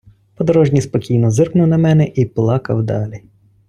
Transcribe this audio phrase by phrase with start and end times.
[0.35, 3.21] Подорожній спокійно зиркнув на мене і плакав далі.